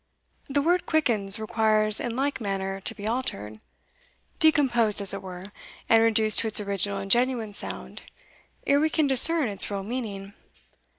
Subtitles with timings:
[0.49, 3.59] The word Quickens requires in like manner to be altered,
[4.39, 5.51] decomposed, as it were,
[5.87, 8.01] and reduced to its original and genuine sound,
[8.65, 10.33] ere we can discern its real meaning.